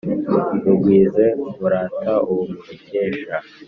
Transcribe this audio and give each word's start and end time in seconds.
Mugwize 0.63 1.25
murata 1.57 2.11
uwo 2.29 2.43
mubikesha 2.51 3.35